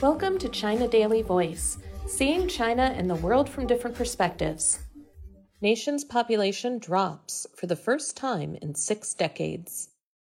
[0.00, 4.78] Welcome to China Daily Voice, seeing China and the world from different perspectives.
[5.60, 9.88] Nation's population drops for the first time in six decades.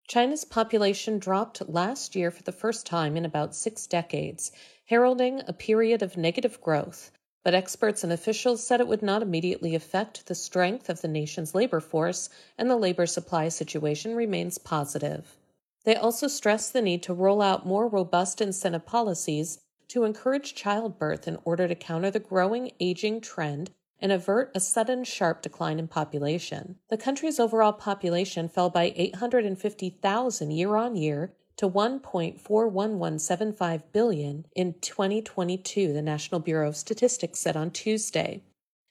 [0.08, 4.50] China's population dropped last year for the first time in about six decades,
[4.86, 7.12] heralding a period of negative growth.
[7.44, 11.54] But experts and officials said it would not immediately affect the strength of the nation's
[11.54, 15.36] labor force, and the labor supply situation remains positive.
[15.84, 19.58] They also stressed the need to roll out more robust incentive policies
[19.88, 25.04] to encourage childbirth in order to counter the growing aging trend and avert a sudden
[25.04, 26.76] sharp decline in population.
[26.88, 35.92] The country's overall population fell by 850,000 year on year to 1.41175 billion in 2022,
[35.92, 38.42] the National Bureau of Statistics said on Tuesday.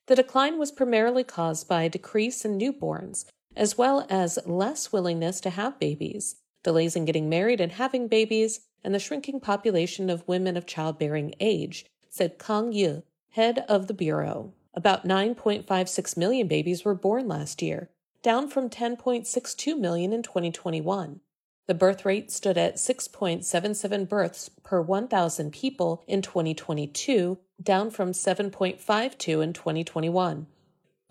[0.08, 5.42] The decline was primarily caused by a decrease in newborns, as well as less willingness
[5.42, 10.28] to have babies delays in getting married and having babies, and the shrinking population of
[10.28, 14.54] women of childbearing age, said Kang Yi, head of the Bureau.
[14.74, 17.90] About 9.56 million babies were born last year,
[18.22, 21.20] down from 10.62 million in 2021.
[21.68, 29.44] The birth rate stood at 6.77 births per 1,000 people in 2022, down from 7.52
[29.44, 30.48] in 2021.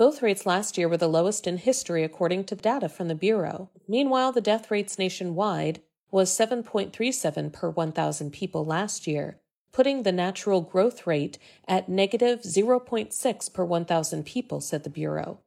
[0.01, 3.69] Both rates last year were the lowest in history, according to data from the Bureau.
[3.87, 9.41] Meanwhile, the death rates nationwide was 7.37 per 1,000 people last year,
[9.73, 11.37] putting the natural growth rate
[11.69, 15.41] at negative 0.6 per 1,000 people, said the Bureau.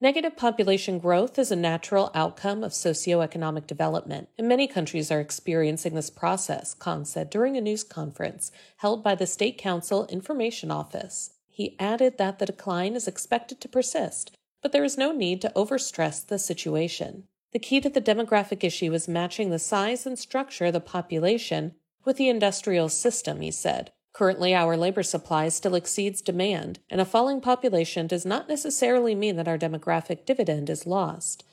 [0.00, 5.94] Negative population growth is a natural outcome of socioeconomic development, and many countries are experiencing
[5.94, 11.34] this process, Kang said during a news conference held by the State Council Information Office.
[11.60, 15.52] He added that the decline is expected to persist, but there is no need to
[15.54, 17.24] overstress the situation.
[17.52, 21.74] The key to the demographic issue is matching the size and structure of the population
[22.02, 23.92] with the industrial system, he said.
[24.14, 29.36] Currently, our labor supply still exceeds demand, and a falling population does not necessarily mean
[29.36, 31.44] that our demographic dividend is lost.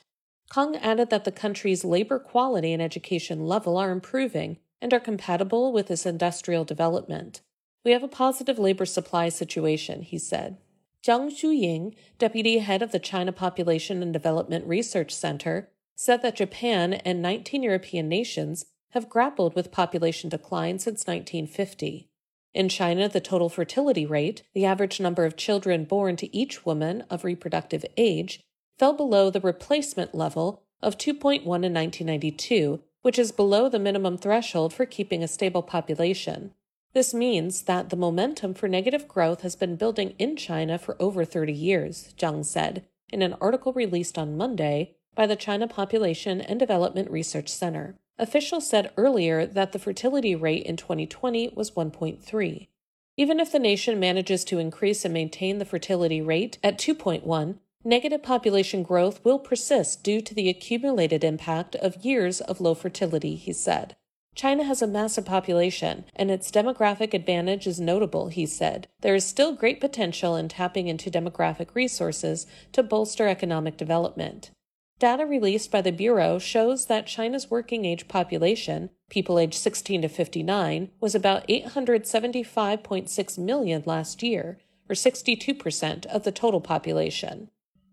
[0.50, 5.74] Kang added that the country's labor quality and education level are improving and are compatible
[5.74, 7.42] with this industrial development.
[7.88, 10.58] We have a positive labor supply situation, he said.
[11.02, 16.96] Jiang Shuying, deputy head of the China Population and Development Research Center, said that Japan
[16.96, 22.10] and 19 European nations have grappled with population decline since 1950.
[22.54, 27.06] In China, the total fertility rate, the average number of children born to each woman
[27.10, 28.42] of reproductive age,
[28.78, 34.74] fell below the replacement level of 2.1 in 1992, which is below the minimum threshold
[34.74, 36.52] for keeping a stable population.
[36.98, 41.24] This means that the momentum for negative growth has been building in China for over
[41.26, 46.60] 30 years, Jiang said in an article released on Monday by the China Population and
[46.60, 48.00] Development Research Center.
[48.18, 52.68] Officials said earlier that the fertility rate in 2020 was 1.3.
[53.16, 58.24] Even if the nation manages to increase and maintain the fertility rate at 2.1, negative
[58.24, 63.54] population growth will persist due to the accumulated impact of years of low fertility, he
[63.54, 63.96] said.
[64.38, 68.88] China has a massive population, and its demographic advantage is notable, he said.
[69.02, 74.52] There is still great potential in tapping into demographic resources to bolster economic development.
[75.00, 80.08] Data released by the Bureau shows that China's working age population, people aged 16 to
[80.08, 87.50] 59, was about 875.6 million last year, or 62% of the total population.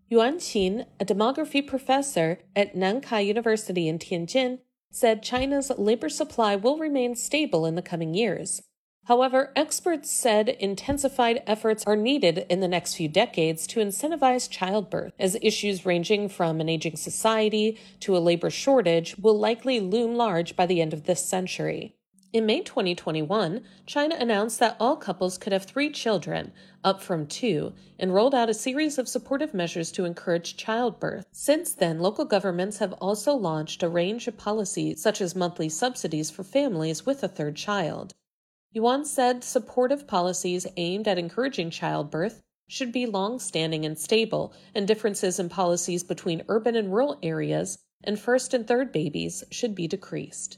[0.09, 4.59] Yuan Xin, a demography professor at Nankai University in Tianjin,
[4.95, 8.61] said China's labor supply will remain stable in the coming years.
[9.07, 15.11] However, experts said intensified efforts are needed in the next few decades to incentivize childbirth,
[15.19, 20.55] as issues ranging from an aging society to a labor shortage will likely loom large
[20.55, 21.94] by the end of this century.
[22.35, 26.51] In May 2021, China announced that all couples could have three children,
[26.83, 31.27] up from two, and rolled out a series of supportive measures to encourage childbirth.
[31.31, 36.29] Since then, local governments have also launched a range of policies, such as monthly subsidies
[36.29, 38.13] for families with a third child.
[38.73, 44.85] Yuan said supportive policies aimed at encouraging childbirth should be long standing and stable, and
[44.89, 49.87] differences in policies between urban and rural areas and first and third babies should be
[49.87, 50.57] decreased.